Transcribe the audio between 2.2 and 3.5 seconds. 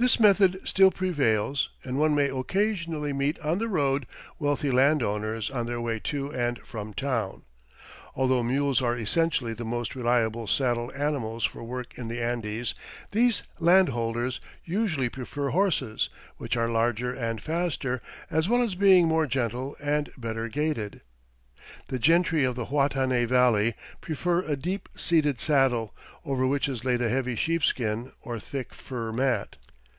occasionally meet